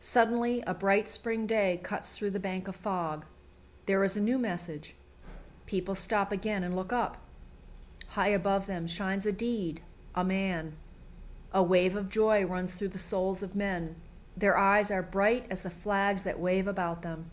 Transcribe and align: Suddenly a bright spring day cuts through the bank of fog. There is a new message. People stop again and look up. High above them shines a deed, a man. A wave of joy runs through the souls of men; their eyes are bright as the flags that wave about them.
Suddenly 0.00 0.62
a 0.62 0.72
bright 0.72 1.10
spring 1.10 1.46
day 1.46 1.78
cuts 1.82 2.08
through 2.08 2.30
the 2.30 2.40
bank 2.40 2.68
of 2.68 2.74
fog. 2.74 3.26
There 3.84 4.02
is 4.02 4.16
a 4.16 4.20
new 4.22 4.38
message. 4.38 4.96
People 5.66 5.94
stop 5.94 6.32
again 6.32 6.64
and 6.64 6.74
look 6.74 6.90
up. 6.90 7.18
High 8.06 8.28
above 8.28 8.64
them 8.66 8.86
shines 8.86 9.26
a 9.26 9.30
deed, 9.32 9.82
a 10.14 10.24
man. 10.24 10.78
A 11.52 11.62
wave 11.62 11.96
of 11.96 12.08
joy 12.08 12.46
runs 12.46 12.72
through 12.72 12.88
the 12.96 12.96
souls 12.98 13.42
of 13.42 13.54
men; 13.54 13.96
their 14.38 14.56
eyes 14.56 14.90
are 14.90 15.02
bright 15.02 15.44
as 15.50 15.60
the 15.60 15.68
flags 15.68 16.22
that 16.22 16.40
wave 16.40 16.66
about 16.66 17.02
them. 17.02 17.30